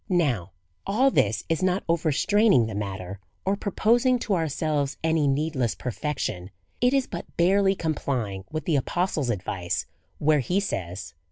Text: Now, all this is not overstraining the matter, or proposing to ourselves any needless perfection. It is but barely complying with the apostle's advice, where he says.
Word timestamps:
Now, 0.09 0.53
all 0.87 1.11
this 1.11 1.43
is 1.47 1.61
not 1.61 1.83
overstraining 1.87 2.65
the 2.65 2.73
matter, 2.73 3.19
or 3.45 3.55
proposing 3.55 4.17
to 4.21 4.33
ourselves 4.33 4.97
any 5.03 5.27
needless 5.27 5.75
perfection. 5.75 6.49
It 6.81 6.91
is 6.91 7.05
but 7.05 7.37
barely 7.37 7.75
complying 7.75 8.43
with 8.49 8.65
the 8.65 8.77
apostle's 8.77 9.29
advice, 9.29 9.85
where 10.17 10.39
he 10.39 10.59
says. 10.59 11.13